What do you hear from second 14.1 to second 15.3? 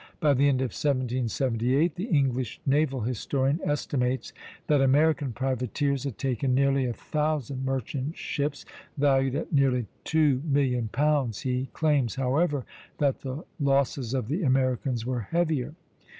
of the Americans were